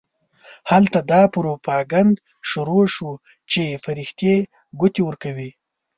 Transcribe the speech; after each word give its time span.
هلته 0.71 0.99
دا 1.11 1.21
پروپاګند 1.33 2.13
شروع 2.49 2.85
شو 2.95 3.11
چې 3.51 3.61
فرښتې 3.83 4.35
ګوتې 4.79 5.01
ورکوي. 5.05 5.49